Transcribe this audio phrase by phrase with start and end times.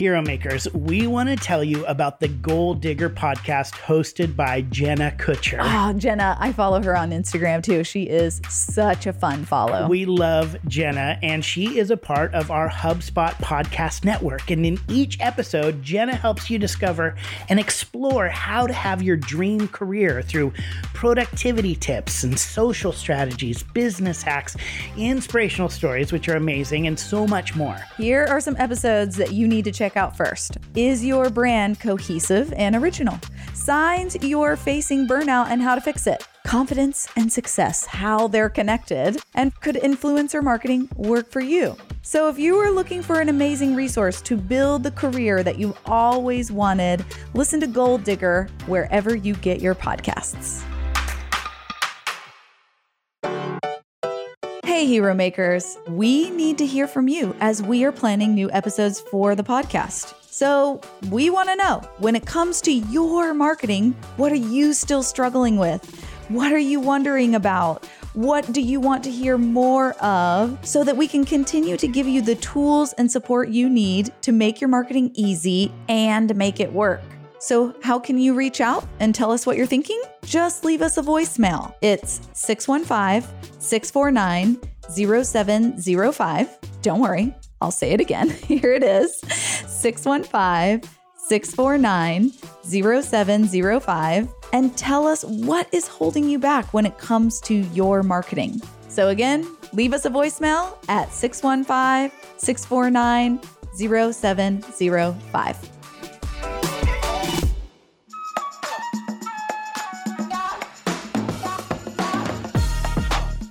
[0.00, 5.14] Hero Makers, we want to tell you about the Gold Digger podcast hosted by Jenna
[5.18, 5.58] Kutcher.
[5.60, 7.84] Oh, Jenna, I follow her on Instagram too.
[7.84, 9.88] She is such a fun follow.
[9.88, 14.50] We love Jenna, and she is a part of our HubSpot podcast network.
[14.50, 17.14] And in each episode, Jenna helps you discover
[17.50, 20.54] and explore how to have your dream career through
[20.94, 24.56] productivity tips and social strategies, business hacks,
[24.96, 27.76] inspirational stories, which are amazing, and so much more.
[27.98, 30.58] Here are some episodes that you need to check out first.
[30.74, 33.18] Is your brand cohesive and original?
[33.54, 36.26] Signs you're facing burnout and how to fix it.
[36.46, 41.76] Confidence and success, how they're connected, and could influencer marketing work for you?
[42.02, 45.78] So, if you are looking for an amazing resource to build the career that you've
[45.86, 50.64] always wanted, listen to Gold Digger wherever you get your podcasts.
[54.80, 58.98] Hey, Hero Makers, we need to hear from you as we are planning new episodes
[58.98, 60.14] for the podcast.
[60.30, 60.80] So,
[61.10, 65.58] we want to know when it comes to your marketing, what are you still struggling
[65.58, 65.84] with?
[66.30, 67.84] What are you wondering about?
[68.14, 72.08] What do you want to hear more of so that we can continue to give
[72.08, 76.72] you the tools and support you need to make your marketing easy and make it
[76.72, 77.02] work?
[77.42, 79.98] So, how can you reach out and tell us what you're thinking?
[80.26, 81.74] Just leave us a voicemail.
[81.80, 83.26] It's 615
[83.58, 84.60] 649
[84.90, 86.58] 0705.
[86.82, 88.28] Don't worry, I'll say it again.
[88.46, 89.18] Here it is
[89.66, 90.82] 615
[91.16, 92.30] 649
[92.62, 98.60] 0705 and tell us what is holding you back when it comes to your marketing.
[98.88, 103.40] So, again, leave us a voicemail at 615 649
[104.12, 105.79] 0705.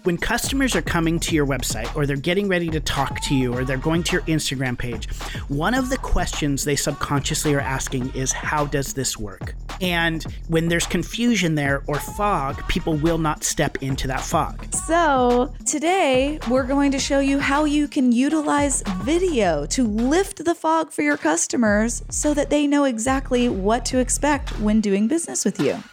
[0.10, 3.54] When customers are coming to your website or they're getting ready to talk to you
[3.54, 5.08] or they're going to your Instagram page,
[5.50, 9.54] one of the questions they subconsciously are asking is, How does this work?
[9.82, 14.74] And when there's confusion there or fog, people will not step into that fog.
[14.74, 20.56] So, today we're going to show you how you can utilize video to lift the
[20.56, 25.46] fog for your customers so that they know exactly what to expect when doing business
[25.46, 25.84] with you.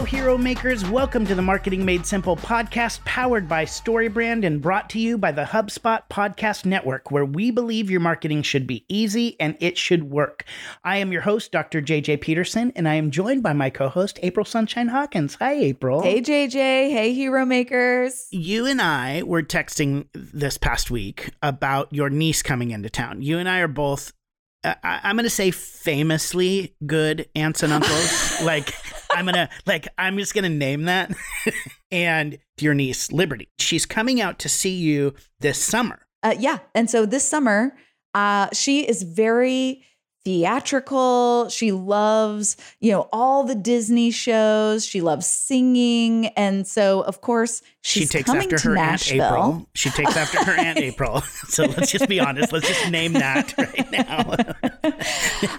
[0.00, 0.88] Hello, hero makers.
[0.88, 5.30] Welcome to the Marketing Made Simple podcast, powered by StoryBrand and brought to you by
[5.30, 10.04] the HubSpot Podcast Network, where we believe your marketing should be easy and it should
[10.04, 10.46] work.
[10.84, 11.82] I am your host, Dr.
[11.82, 15.34] JJ Peterson, and I am joined by my co host, April Sunshine Hawkins.
[15.34, 16.00] Hi, April.
[16.00, 16.54] Hey, JJ.
[16.54, 18.26] Hey, hero makers.
[18.30, 23.20] You and I were texting this past week about your niece coming into town.
[23.20, 24.14] You and I are both
[24.62, 28.40] uh, I, am going to say famously good aunts and uncles.
[28.42, 28.74] like,
[29.12, 31.12] I'm to, like, I'm just going to name that.
[31.90, 36.06] and your niece, Liberty, she's coming out to see you this summer.
[36.22, 36.58] Uh, yeah.
[36.74, 37.74] And so this summer,
[38.14, 39.84] uh, she is very
[40.24, 41.48] theatrical.
[41.48, 44.84] She loves, you know, all the Disney shows.
[44.84, 46.26] She loves singing.
[46.28, 49.22] And so, of course, she's she takes coming after to her Nashville.
[49.22, 49.68] Aunt April.
[49.74, 51.22] She takes after her Aunt April.
[51.50, 52.52] So let's just be honest.
[52.52, 54.36] Let's just name that right now.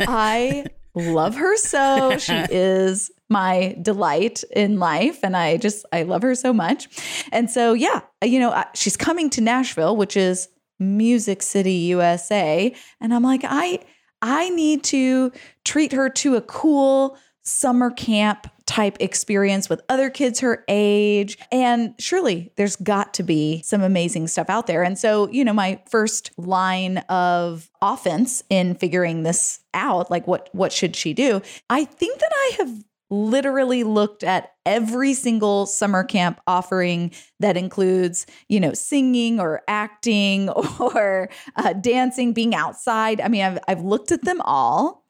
[0.08, 2.18] I love her so.
[2.18, 6.88] She is my delight in life and I just I love her so much.
[7.32, 13.14] And so yeah, you know, she's coming to Nashville, which is Music City, USA, and
[13.14, 13.80] I'm like I
[14.22, 15.32] I need to
[15.64, 21.38] treat her to a cool summer camp type experience with other kids her age.
[21.52, 24.82] And surely there's got to be some amazing stuff out there.
[24.82, 30.48] And so, you know, my first line of offense in figuring this out, like what
[30.54, 31.42] what should she do?
[31.70, 37.12] I think that I have literally looked at every single summer camp offering
[37.42, 40.48] that includes, you know, singing or acting
[40.80, 43.20] or uh, dancing, being outside.
[43.20, 45.04] I mean, I've, I've looked at them all.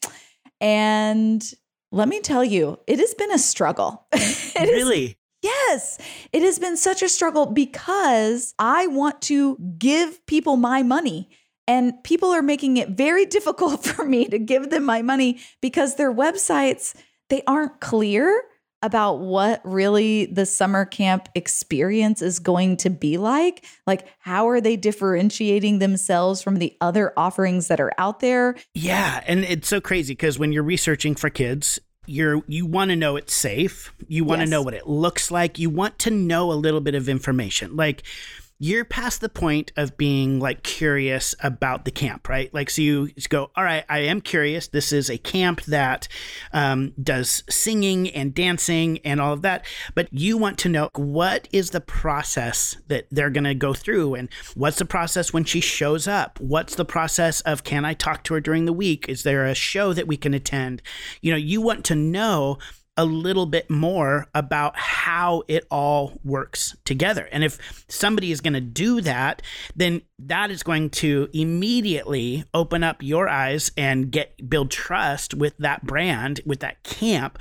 [0.60, 1.44] And
[1.92, 4.06] let me tell you, it has been a struggle.
[4.56, 5.06] really?
[5.06, 5.98] Is, yes,
[6.32, 11.30] it has been such a struggle because I want to give people my money.
[11.68, 15.96] And people are making it very difficult for me to give them my money because
[15.96, 16.96] their websites
[17.30, 18.44] they aren't clear
[18.84, 23.64] about what really the summer camp experience is going to be like.
[23.86, 28.56] Like, how are they differentiating themselves from the other offerings that are out there?
[28.74, 29.24] Yeah.
[29.28, 31.80] And it's so crazy because when you're researching for kids,
[32.12, 33.94] you're you want to know it's safe.
[34.08, 34.52] You want to yes.
[34.52, 35.58] know what it looks like.
[35.58, 37.76] You want to know a little bit of information.
[37.76, 38.04] Like
[38.64, 42.54] you're past the point of being like curious about the camp, right?
[42.54, 44.68] Like, so you go, all right, I am curious.
[44.68, 46.08] This is a camp that
[46.54, 49.66] um, does singing and dancing and all of that.
[49.96, 54.14] But you want to know what is the process that they're going to go through
[54.14, 56.40] and what's the process when she shows up?
[56.40, 59.10] What's the process of can I talk to her during the week?
[59.10, 60.84] Is there a show that we can attend?
[61.20, 62.60] You know, you want to know
[62.98, 67.28] a little bit more about how it all works together.
[67.32, 69.42] And if somebody is going to do that,
[69.76, 75.58] then that is going to immediately open up your eyes and get build trust with
[75.58, 77.40] that brand, with that camp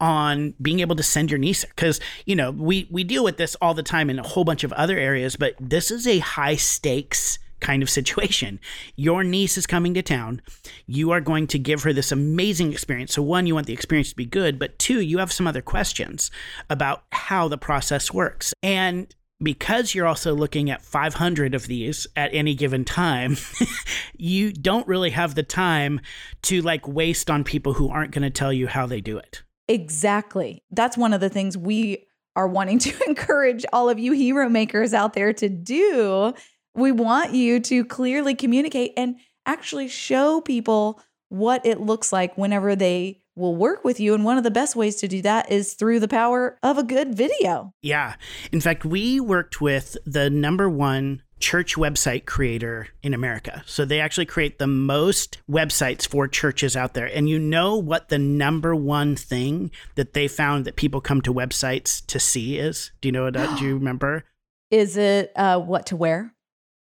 [0.00, 3.54] on being able to send your niece because you know we we deal with this
[3.60, 6.56] all the time in a whole bunch of other areas but this is a high
[6.56, 8.60] stakes kind of situation.
[8.96, 10.42] Your niece is coming to town.
[10.86, 13.14] You are going to give her this amazing experience.
[13.14, 15.62] So, one, you want the experience to be good, but two, you have some other
[15.62, 16.30] questions
[16.68, 18.52] about how the process works.
[18.62, 23.36] And because you're also looking at 500 of these at any given time,
[24.16, 26.00] you don't really have the time
[26.42, 29.42] to like waste on people who aren't going to tell you how they do it.
[29.68, 30.62] Exactly.
[30.70, 34.92] That's one of the things we are wanting to encourage all of you hero makers
[34.92, 36.34] out there to do
[36.74, 42.74] we want you to clearly communicate and actually show people what it looks like whenever
[42.76, 44.14] they will work with you.
[44.14, 46.82] And one of the best ways to do that is through the power of a
[46.82, 47.72] good video.
[47.82, 48.14] Yeah.
[48.52, 53.62] In fact, we worked with the number one church website creator in America.
[53.66, 57.06] So they actually create the most websites for churches out there.
[57.06, 61.32] And you know what the number one thing that they found that people come to
[61.32, 62.92] websites to see is?
[63.00, 63.36] Do you know what?
[63.36, 64.24] Uh, do you remember?
[64.70, 66.34] Is it uh, what to wear?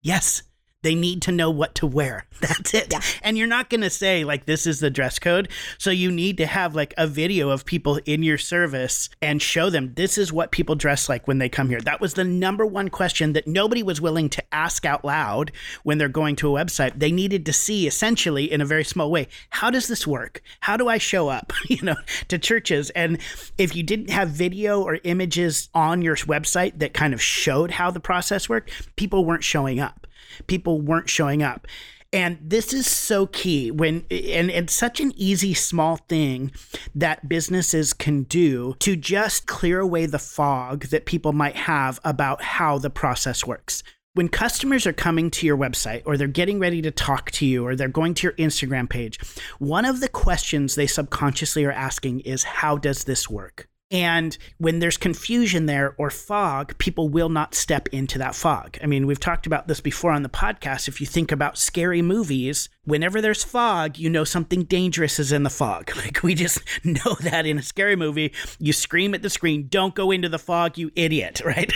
[0.07, 0.45] Yes.
[0.87, 2.27] They need to know what to wear.
[2.41, 2.93] That's it.
[2.93, 3.01] Yeah.
[3.21, 5.49] And you're not going to say, like, this is the dress code.
[5.79, 9.69] So you need to have, like, a video of people in your service and show
[9.69, 11.81] them this is what people dress like when they come here.
[11.81, 15.51] That was the number one question that nobody was willing to ask out loud
[15.83, 17.01] when they're going to a website.
[17.01, 20.41] They needed to see, essentially, in a very small way, how does this work?
[20.61, 21.97] How do I show up, you know,
[22.29, 22.91] to churches?
[22.91, 23.19] And
[23.59, 27.91] if you didn't have video or images on your website that kind of showed how
[27.91, 30.06] the process worked, people weren't showing up
[30.47, 31.67] people weren't showing up.
[32.13, 36.53] And this is so key when, and it's such an easy, small thing
[36.95, 42.43] that businesses can do to just clear away the fog that people might have about
[42.43, 43.83] how the process works.
[44.15, 47.67] When customers are coming to your website or they're getting ready to talk to you
[47.67, 49.19] or they're going to your Instagram page,
[49.59, 53.69] one of the questions they subconsciously are asking is, How does this work?
[53.91, 58.79] And when there's confusion there or fog, people will not step into that fog.
[58.83, 60.89] I mean, we've talked about this before on the podcast.
[60.89, 65.45] If you think about scary movies, whenever there's fog, you know something dangerous is in
[65.45, 65.93] the fog.
[66.07, 69.95] Like we just know that in a scary movie, you scream at the screen, don't
[69.95, 71.73] go into the fog, you idiot, right?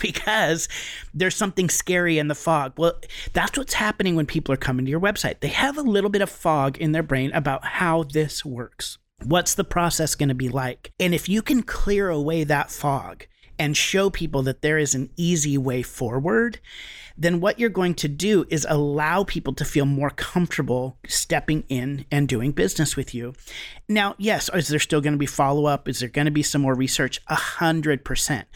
[0.00, 0.68] because
[1.12, 2.72] there's something scary in the fog.
[2.76, 2.94] Well,
[3.32, 5.40] that's what's happening when people are coming to your website.
[5.40, 8.98] They have a little bit of fog in their brain about how this works.
[9.24, 10.92] What's the process going to be like?
[11.00, 13.26] And if you can clear away that fog
[13.58, 16.60] and show people that there is an easy way forward,
[17.16, 22.04] then what you're going to do is allow people to feel more comfortable stepping in
[22.10, 23.32] and doing business with you.
[23.88, 25.88] Now, yes, is there still going to be follow up?
[25.88, 27.22] Is there going to be some more research?
[27.28, 28.46] A hundred percent.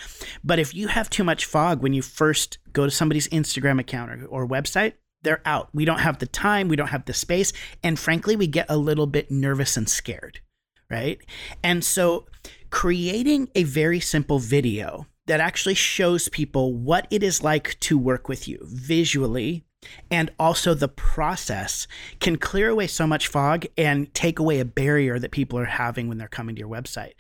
[0.45, 4.11] But if you have too much fog when you first go to somebody's Instagram account
[4.11, 5.71] or, or website, they're out.
[5.73, 8.77] We don't have the time, we don't have the space, and frankly, we get a
[8.77, 10.41] little bit nervous and scared
[10.91, 11.21] right?
[11.63, 12.27] And so
[12.71, 18.29] creating a very simple video that actually shows people what it is like to work
[18.29, 19.65] with you visually
[20.11, 21.87] and also the process
[22.21, 26.09] can clear away so much fog and take away a barrier that people are having
[26.09, 27.13] when they're coming to your website.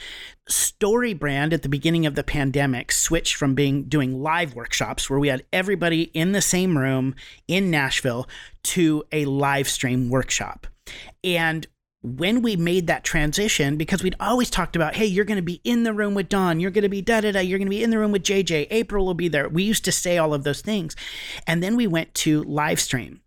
[0.51, 5.29] StoryBrand at the beginning of the pandemic switched from being doing live workshops where we
[5.29, 7.15] had everybody in the same room
[7.47, 8.29] in Nashville
[8.65, 10.67] to a live stream workshop.
[11.23, 11.67] And
[12.03, 15.61] when we made that transition, because we'd always talked about, hey, you're going to be
[15.65, 17.71] in the room with Don, you're going to be da da da, you're going to
[17.71, 19.49] be in the room with JJ, April will be there.
[19.49, 20.95] We used to say all of those things.
[21.47, 23.21] And then we went to live stream.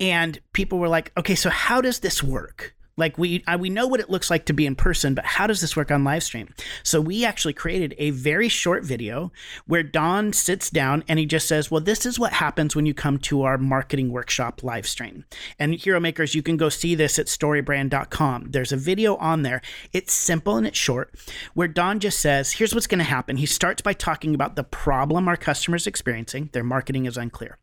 [0.00, 2.74] And people were like, okay, so how does this work?
[2.96, 5.46] Like we I, we know what it looks like to be in person, but how
[5.46, 6.54] does this work on live stream?
[6.82, 9.32] So we actually created a very short video
[9.66, 12.94] where Don sits down and he just says, "Well, this is what happens when you
[12.94, 15.24] come to our marketing workshop live stream."
[15.58, 18.50] And Hero Makers, you can go see this at storybrand.com.
[18.50, 19.60] There's a video on there.
[19.92, 21.14] It's simple and it's short
[21.54, 24.64] where Don just says, "Here's what's going to happen." He starts by talking about the
[24.64, 26.50] problem our customers experiencing.
[26.52, 27.58] Their marketing is unclear.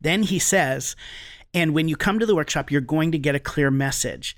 [0.00, 0.94] Then he says,
[1.54, 4.36] and when you come to the workshop, you're going to get a clear message.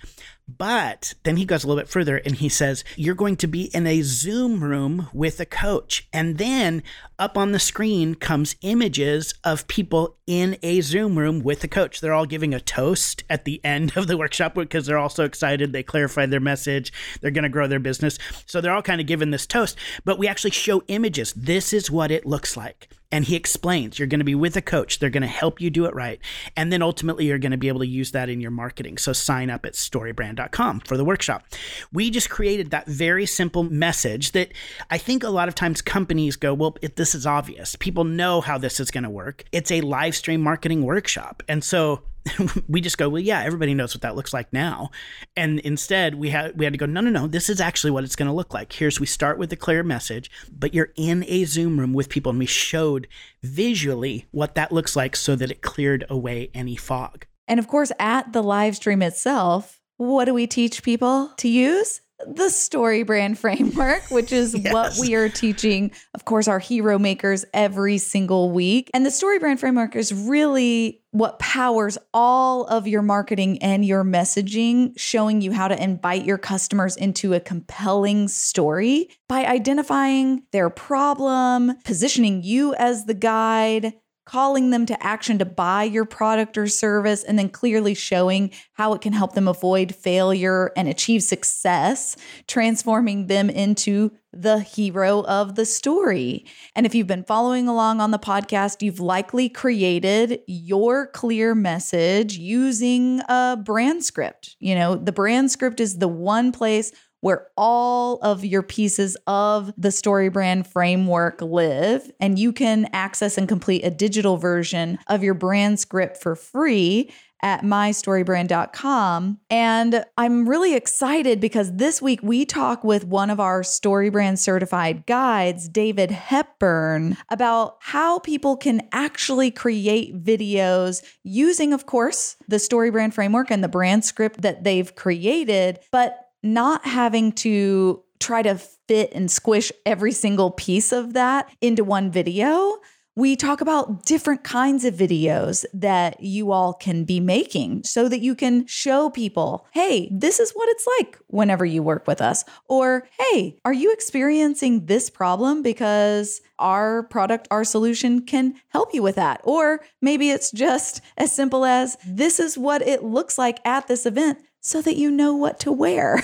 [0.49, 3.65] But then he goes a little bit further and he says, You're going to be
[3.75, 6.09] in a Zoom room with a coach.
[6.13, 6.83] And then
[7.19, 12.01] up on the screen comes images of people in a Zoom room with a coach.
[12.01, 15.25] They're all giving a toast at the end of the workshop because they're all so
[15.25, 15.73] excited.
[15.73, 16.93] They clarified their message.
[17.21, 18.19] They're going to grow their business.
[18.47, 21.35] So they're all kind of given this toast, but we actually show images.
[21.35, 22.89] This is what it looks like.
[23.11, 24.99] And he explains you're going to be with a coach.
[24.99, 26.21] They're going to help you do it right.
[26.57, 28.99] And then ultimately, you're going to be able to use that in your marketing.
[28.99, 31.45] So sign up at storybrand.com for the workshop.
[31.93, 34.53] We just created that very simple message that
[34.91, 37.77] I think a lot of times companies go, well, it, this is obvious.
[37.77, 39.45] People know how this is going to work.
[39.53, 41.43] It's a live stream marketing workshop.
[41.49, 42.03] And so
[42.69, 44.91] we just go, well, yeah, everybody knows what that looks like now.
[45.37, 48.05] And instead, we had we had to go, no, no, no, this is actually what
[48.05, 48.73] it's going to look like.
[48.73, 52.31] Here's we start with a clear message, but you're in a Zoom room with people,
[52.31, 53.09] and we showed
[53.43, 57.27] visually what that looks like so that it cleared away any fog.
[57.47, 62.03] And of course, at the live stream itself, what do we teach people to use?
[62.27, 64.73] The story brand framework, which is yes.
[64.73, 68.91] what we are teaching, of course, our hero makers every single week.
[68.93, 74.05] And the story brand framework is really what powers all of your marketing and your
[74.05, 80.71] messaging, showing you how to invite your customers into a compelling story by identifying their
[80.71, 83.95] problem, positioning you as the guide
[84.29, 88.93] calling them to action to buy your product or service, and then clearly showing how
[88.93, 92.15] it can help them avoid failure and achieve success,
[92.47, 96.45] transforming them into the hero of the story.
[96.77, 102.37] And if you've been following along on the podcast, you've likely created your clear message
[102.37, 104.57] using a brand script.
[104.61, 109.73] You know, the brand script is the one place where all of your pieces of
[109.77, 112.11] the StoryBrand framework live.
[112.21, 117.11] And you can access and complete a digital version of your brand script for free
[117.43, 119.39] at mystorybrand.com.
[119.49, 125.07] And I'm really excited because this week we talk with one of our StoryBrand certified
[125.07, 133.15] guides, David Hepburn, about how people can actually create videos using, of course, the StoryBrand
[133.15, 139.13] framework and the brand script that they've created, but not having to try to fit
[139.15, 142.79] and squish every single piece of that into one video.
[143.15, 148.21] We talk about different kinds of videos that you all can be making so that
[148.21, 152.45] you can show people, hey, this is what it's like whenever you work with us.
[152.67, 155.63] Or, hey, are you experiencing this problem?
[155.63, 159.41] Because our product, our solution can help you with that.
[159.43, 164.07] Or maybe it's just as simple as this is what it looks like at this
[164.07, 166.23] event so that you know what to wear.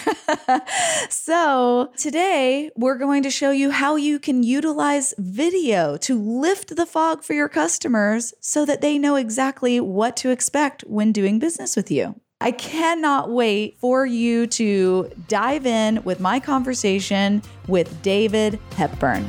[1.08, 6.86] so, today we're going to show you how you can utilize video to lift the
[6.86, 11.76] fog for your customers so that they know exactly what to expect when doing business
[11.76, 12.20] with you.
[12.40, 19.28] I cannot wait for you to dive in with my conversation with David Hepburn.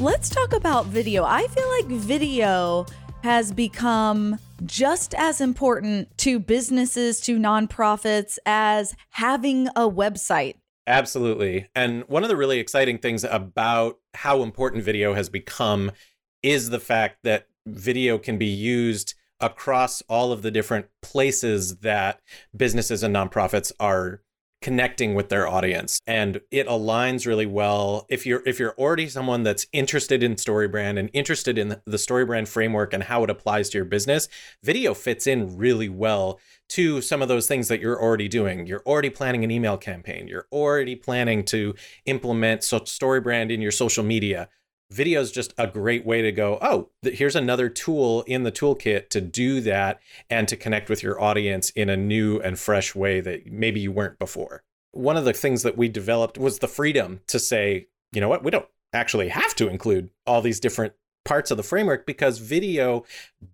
[0.00, 1.22] Let's talk about video.
[1.22, 2.84] I feel like video
[3.22, 10.56] has become just as important to businesses, to nonprofits, as having a website.
[10.88, 11.68] Absolutely.
[11.76, 15.92] And one of the really exciting things about how important video has become
[16.42, 22.20] is the fact that video can be used across all of the different places that
[22.54, 24.22] businesses and nonprofits are
[24.64, 26.00] connecting with their audience.
[26.06, 28.06] And it aligns really well.
[28.08, 32.48] If you're if you're already someone that's interested in storybrand and interested in the storybrand
[32.48, 34.26] framework and how it applies to your business
[34.62, 36.40] video fits in really well
[36.70, 38.66] to some of those things that you're already doing.
[38.66, 40.28] You're already planning an email campaign.
[40.28, 41.74] You're already planning to
[42.06, 44.48] implement so storybrand in your social media
[44.90, 49.08] video is just a great way to go oh here's another tool in the toolkit
[49.08, 50.00] to do that
[50.30, 53.92] and to connect with your audience in a new and fresh way that maybe you
[53.92, 54.62] weren't before.
[54.92, 58.44] One of the things that we developed was the freedom to say you know what?
[58.44, 63.04] We don't actually have to include all these different parts of the framework because video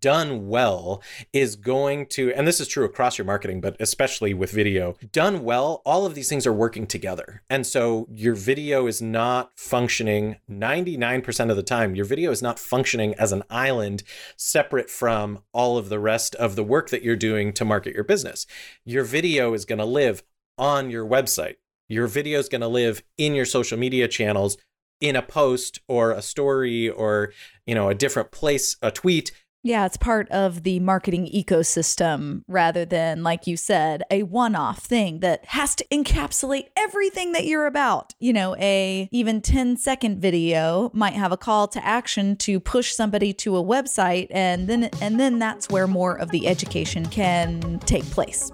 [0.00, 4.50] done well is going to and this is true across your marketing but especially with
[4.50, 7.42] video done well all of these things are working together.
[7.48, 11.94] And so your video is not functioning 99% of the time.
[11.94, 14.02] Your video is not functioning as an island
[14.36, 18.04] separate from all of the rest of the work that you're doing to market your
[18.04, 18.46] business.
[18.84, 20.22] Your video is going to live
[20.58, 21.56] on your website.
[21.88, 24.56] Your video is going to live in your social media channels
[25.00, 27.32] in a post or a story or
[27.66, 32.86] you know a different place a tweet Yeah, it's part of the marketing ecosystem rather
[32.86, 37.66] than, like you said, a one off thing that has to encapsulate everything that you're
[37.66, 38.14] about.
[38.18, 42.94] You know, a even 10 second video might have a call to action to push
[42.94, 47.80] somebody to a website and then and then that's where more of the education can
[47.80, 48.50] take place.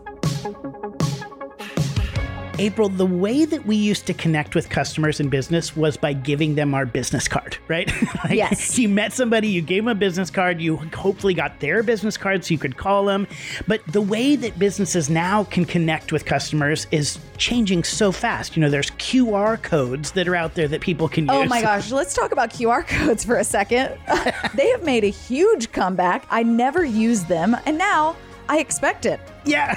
[2.58, 6.54] April, the way that we used to connect with customers in business was by giving
[6.54, 7.90] them our business card, right?
[8.24, 8.78] like yes.
[8.78, 12.44] You met somebody, you gave them a business card, you hopefully got their business card
[12.44, 13.26] so you could call them.
[13.66, 18.56] But the way that businesses now can connect with customers is changing so fast.
[18.56, 21.46] You know, there's QR codes that are out there that people can oh use.
[21.46, 23.98] Oh my gosh, let's talk about QR codes for a second.
[24.54, 26.26] they have made a huge comeback.
[26.30, 28.16] I never used them, and now
[28.48, 29.20] I expect it.
[29.44, 29.76] Yeah.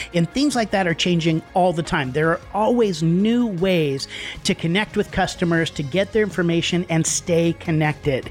[0.14, 2.12] and things like that are changing all the time.
[2.12, 4.08] There are always new ways
[4.44, 8.30] to connect with customers, to get their information, and stay connected.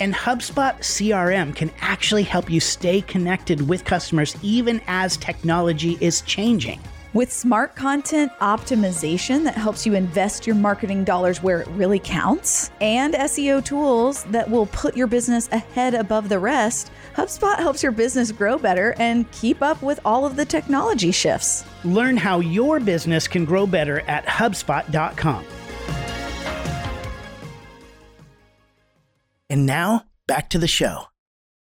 [0.00, 6.20] And HubSpot CRM can actually help you stay connected with customers even as technology is
[6.22, 6.80] changing.
[7.14, 12.70] With smart content optimization that helps you invest your marketing dollars where it really counts,
[12.82, 17.92] and SEO tools that will put your business ahead above the rest, HubSpot helps your
[17.92, 21.64] business grow better and keep up with all of the technology shifts.
[21.82, 25.46] Learn how your business can grow better at HubSpot.com.
[29.48, 31.04] And now, back to the show.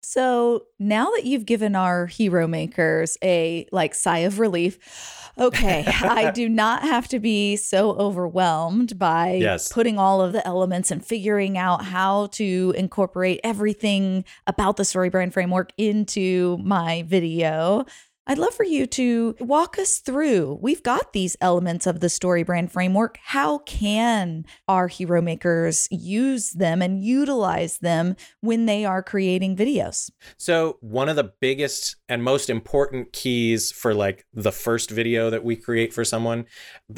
[0.03, 6.31] So now that you've given our hero makers a like sigh of relief, okay, I
[6.35, 9.73] do not have to be so overwhelmed by yes.
[9.73, 15.09] putting all of the elements and figuring out how to incorporate everything about the story
[15.09, 17.85] brand framework into my video.
[18.27, 20.59] I'd love for you to walk us through.
[20.63, 23.19] We've got these elements of the story brand framework.
[23.23, 30.11] How can our hero makers use them and utilize them when they are creating videos?
[30.39, 35.45] So, one of the biggest and most important keys for like the first video that
[35.45, 36.47] we create for someone,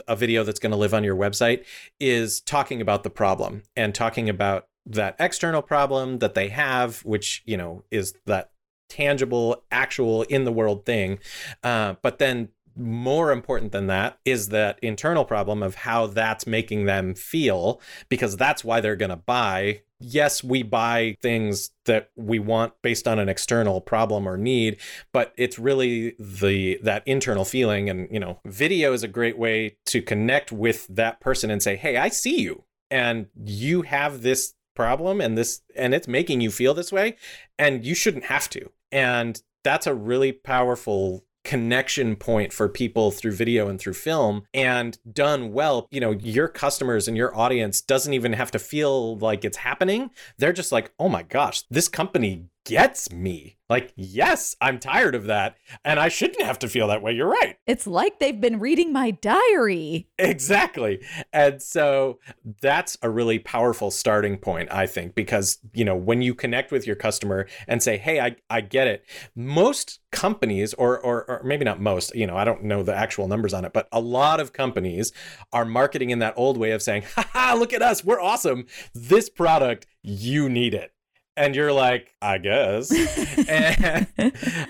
[0.07, 1.65] a video that's going to live on your website,
[1.99, 7.43] is talking about the problem and talking about that external problem that they have, which,
[7.47, 8.51] you know, is that
[8.89, 11.19] tangible, actual, in the world thing.
[11.63, 16.85] Uh, but then more important than that is that internal problem of how that's making
[16.85, 22.39] them feel because that's why they're going to buy yes we buy things that we
[22.39, 24.79] want based on an external problem or need
[25.13, 29.77] but it's really the that internal feeling and you know video is a great way
[29.87, 34.55] to connect with that person and say hey i see you and you have this
[34.75, 37.17] problem and this and it's making you feel this way
[37.59, 43.31] and you shouldn't have to and that's a really powerful connection point for people through
[43.31, 45.87] video and through film and done well.
[45.91, 50.11] You know your customers and your audience doesn't even have to feel like it's happening.
[50.39, 53.57] They're just like oh my gosh this company gets me.
[53.69, 55.57] Like, yes, I'm tired of that.
[55.85, 57.13] And I shouldn't have to feel that way.
[57.13, 57.57] You're right.
[57.67, 60.09] It's like they've been reading my diary.
[60.19, 61.03] Exactly.
[61.33, 62.21] And so
[62.61, 66.87] that's a really powerful starting point, I think, because, you know, when you connect with
[66.87, 71.65] your customer and say, hey, I, I get it, most companies, or, or, or maybe
[71.65, 74.39] not most, you know, I don't know the actual numbers on it, but a lot
[74.39, 75.13] of companies
[75.53, 78.67] are marketing in that old way of saying, ha ha, look at us, we're awesome.
[78.95, 80.93] This product, you need it
[81.37, 82.91] and you're like, I guess.
[83.49, 84.07] and,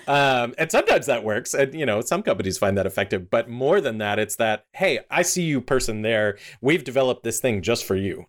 [0.06, 1.54] um, and sometimes that works.
[1.54, 3.30] And, you know, some companies find that effective.
[3.30, 6.38] But more than that, it's that, hey, I see you, person there.
[6.60, 8.24] We've developed this thing just for you.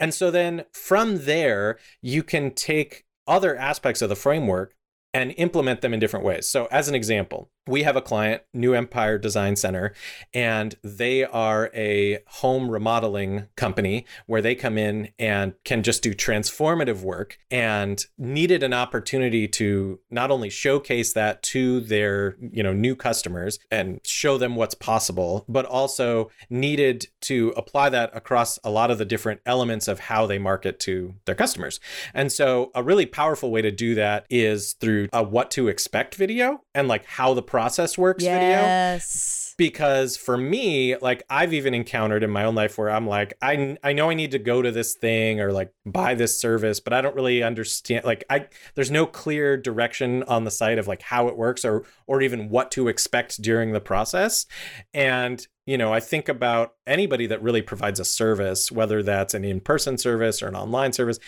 [0.00, 4.74] And so then from there, you can take other aspects of the framework
[5.12, 6.48] and implement them in different ways.
[6.48, 9.94] So, as an example, we have a client, New Empire Design Center,
[10.34, 16.14] and they are a home remodeling company where they come in and can just do
[16.14, 22.72] transformative work and needed an opportunity to not only showcase that to their, you know,
[22.72, 28.70] new customers and show them what's possible, but also needed to apply that across a
[28.70, 31.80] lot of the different elements of how they market to their customers.
[32.12, 36.14] And so, a really powerful way to do that is through a what to expect
[36.14, 38.32] video and like how the process works yes.
[38.34, 38.56] video.
[38.56, 39.54] Yes.
[39.56, 43.76] Because for me, like I've even encountered in my own life where I'm like, I
[43.84, 46.92] I know I need to go to this thing or like buy this service, but
[46.92, 51.02] I don't really understand like I there's no clear direction on the site of like
[51.02, 54.46] how it works or or even what to expect during the process.
[54.92, 59.44] And you know, I think about anybody that really provides a service, whether that's an
[59.44, 61.20] in-person service or an online service,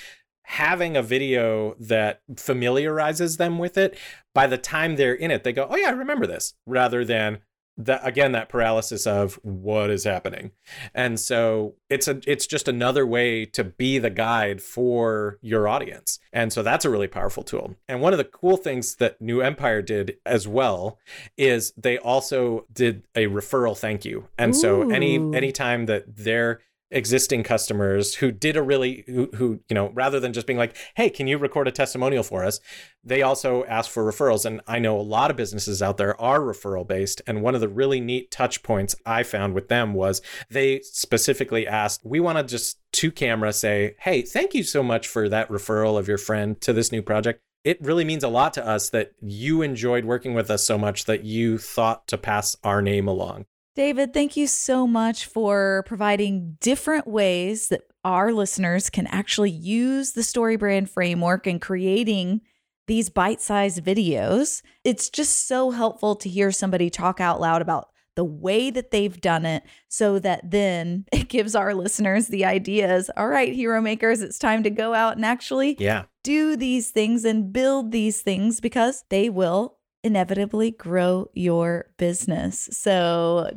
[0.46, 3.98] having a video that familiarizes them with it,
[4.34, 7.40] by the time they're in it, they go, oh, yeah, I remember this, rather than,
[7.78, 10.52] that again that paralysis of what is happening?
[10.94, 16.18] And so it's a it's just another way to be the guide for your audience.
[16.32, 17.76] And so that's a really powerful tool.
[17.86, 20.98] And one of the cool things that new empire did as well
[21.36, 24.28] is they also did a referral thank you.
[24.38, 24.58] And Ooh.
[24.58, 29.90] so any anytime that they're existing customers who did a really who, who you know
[29.94, 32.60] rather than just being like hey can you record a testimonial for us?
[33.02, 34.44] They also ask for referrals.
[34.44, 37.60] And i know a lot of businesses out there are referral based and one of
[37.60, 42.38] the really neat touch points i found with them was they specifically asked we want
[42.38, 46.18] to just to camera say hey thank you so much for that referral of your
[46.18, 50.04] friend to this new project it really means a lot to us that you enjoyed
[50.04, 53.44] working with us so much that you thought to pass our name along
[53.76, 60.12] David, thank you so much for providing different ways that our listeners can actually use
[60.12, 62.40] the StoryBrand framework and creating
[62.86, 64.62] these bite sized videos.
[64.82, 69.20] It's just so helpful to hear somebody talk out loud about the way that they've
[69.20, 73.10] done it so that then it gives our listeners the ideas.
[73.14, 76.04] All right, hero makers, it's time to go out and actually yeah.
[76.24, 82.68] do these things and build these things because they will inevitably grow your business.
[82.72, 83.50] So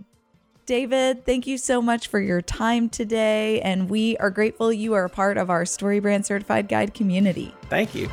[0.66, 3.60] David, thank you so much for your time today.
[3.62, 7.54] And we are grateful you are a part of our StoryBrand Certified Guide community.
[7.70, 8.08] Thank you.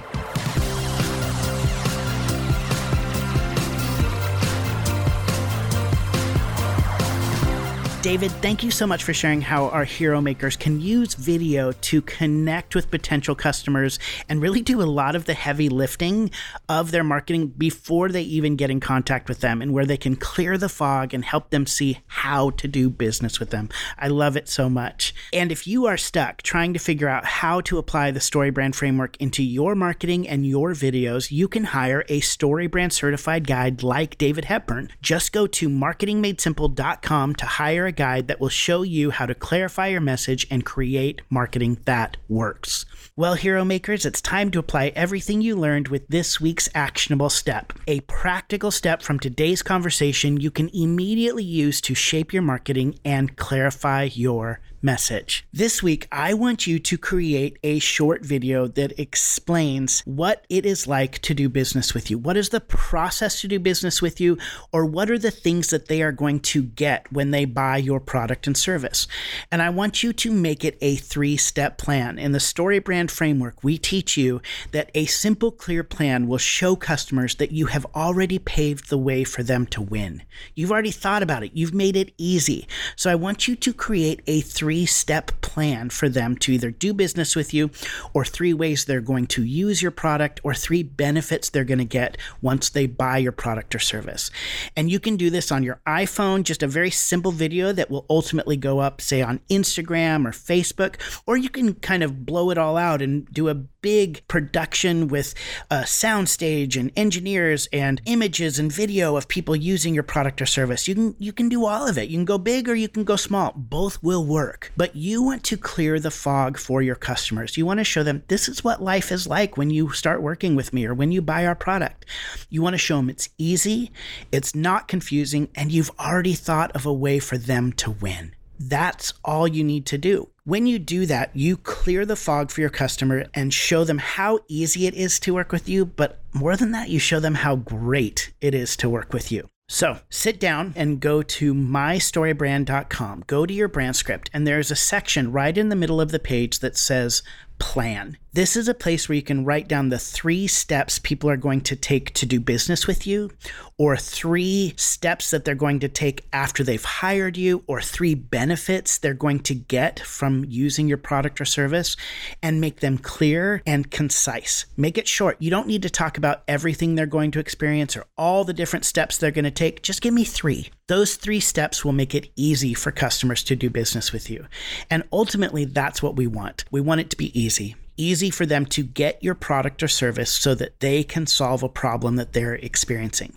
[8.07, 12.01] David, thank you so much for sharing how our hero makers can use video to
[12.03, 16.31] connect with potential customers and really do a lot of the heavy lifting
[16.69, 20.14] of their marketing before they even get in contact with them and where they can
[20.14, 23.69] clear the fog and help them see how to do business with them.
[23.99, 25.12] I love it so much.
[25.33, 29.16] And if you are stuck trying to figure out how to apply the StoryBrand framework
[29.16, 34.45] into your marketing and your videos, you can hire a StoryBrand certified guide like David
[34.45, 34.92] Hepburn.
[35.03, 39.89] Just go to marketingmadesimple.com to hire a guide that will show you how to clarify
[39.89, 42.85] your message and create marketing that works.
[43.17, 47.73] Well, Hero Makers, it's time to apply everything you learned with this week's actionable step.
[47.87, 53.37] A practical step from today's conversation you can immediately use to shape your marketing and
[53.37, 55.47] clarify your message.
[55.53, 60.87] This week, I want you to create a short video that explains what it is
[60.87, 62.19] like to do business with you.
[62.19, 64.39] What is the process to do business with you,
[64.73, 68.01] or what are the things that they are going to get when they buy your
[68.01, 69.09] product and service?
[69.51, 72.19] And I want you to make it a three step plan.
[72.19, 74.41] In the StoryBrand framework, we teach you
[74.73, 79.25] that a simple, clear plan will show customers that you have already paved the way
[79.25, 80.23] for them to win.
[80.55, 82.69] You've already thought about it, you've made it easy.
[82.95, 86.72] So I want you to create a three three step plan for them to either
[86.72, 87.70] do business with you,
[88.12, 91.85] or three ways they're going to use your product, or three benefits they're going to
[91.85, 94.29] get once they buy your product or service.
[94.76, 98.07] And you can do this on your iPhone, just a very simple video that will
[98.11, 100.96] ultimately go up, say, on Instagram or Facebook,
[101.29, 103.55] or you can kind of blow it all out and do a
[103.87, 105.33] big production with
[105.70, 110.88] a soundstage and engineers and images and video of people using your product or service.
[110.88, 112.09] You can you can do all of it.
[112.09, 113.53] You can go big or you can go small.
[113.55, 114.72] Both will work.
[114.77, 117.57] But you want to clear the fog for your customers.
[117.57, 120.57] You want to show them this is what life is like when you start working
[120.57, 122.07] with me or when you buy our product.
[122.51, 123.92] You want to show them it's easy,
[124.33, 128.35] it's not confusing, and you've already thought of a way for them to win.
[128.59, 130.31] That's all you need to do.
[130.47, 134.39] When you do that, you clear the fog for your customer and show them how
[134.47, 135.85] easy it is to work with you.
[135.85, 139.51] But more than that, you show them how great it is to work with you.
[139.69, 143.25] So sit down and go to mystorybrand.com.
[143.27, 146.21] Go to your brand script, and there's a section right in the middle of the
[146.21, 147.25] page that says
[147.59, 148.16] plan.
[148.33, 151.62] This is a place where you can write down the three steps people are going
[151.62, 153.31] to take to do business with you,
[153.79, 158.99] or three steps that they're going to take after they've hired you, or three benefits
[158.99, 161.97] they're going to get from using your product or service,
[162.42, 164.66] and make them clear and concise.
[164.77, 165.37] Make it short.
[165.40, 168.85] You don't need to talk about everything they're going to experience or all the different
[168.85, 169.83] steps they're going to take.
[169.83, 170.71] Just give me three.
[170.88, 174.46] Those three steps will make it easy for customers to do business with you.
[174.88, 176.64] And ultimately, that's what we want.
[176.70, 180.31] We want it to be easy easy for them to get your product or service
[180.31, 183.35] so that they can solve a problem that they're experiencing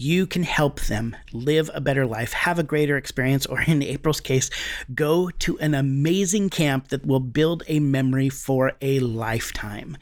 [0.00, 4.20] you can help them live a better life, have a greater experience, or in April's
[4.20, 4.48] case,
[4.94, 9.98] go to an amazing camp that will build a memory for a lifetime.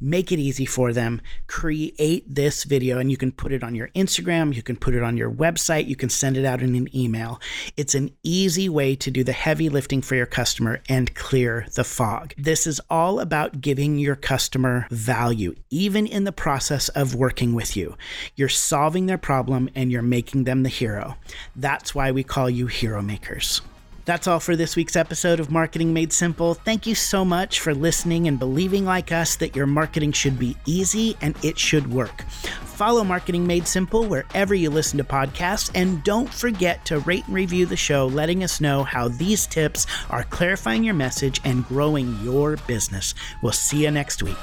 [0.00, 1.20] Make it easy for them.
[1.46, 5.02] Create this video, and you can put it on your Instagram, you can put it
[5.04, 7.40] on your website, you can send it out in an email.
[7.76, 11.84] It's an easy way to do the heavy lifting for your customer and clear the
[11.84, 12.34] fog.
[12.36, 17.54] This is all about about giving your customer value, even in the process of working
[17.54, 17.96] with you.
[18.34, 21.16] You're solving their problem and you're making them the hero.
[21.54, 23.60] That's why we call you hero makers.
[24.06, 26.54] That's all for this week's episode of Marketing Made Simple.
[26.54, 30.56] Thank you so much for listening and believing, like us, that your marketing should be
[30.64, 32.22] easy and it should work.
[32.22, 37.34] Follow Marketing Made Simple wherever you listen to podcasts, and don't forget to rate and
[37.34, 42.16] review the show, letting us know how these tips are clarifying your message and growing
[42.22, 43.12] your business.
[43.42, 44.38] We'll see you next week.